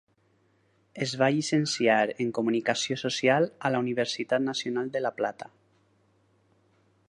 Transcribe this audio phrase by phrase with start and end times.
[1.05, 5.51] Es va llicenciar en Comunicació Social a la Universitat Nacional de la Plata.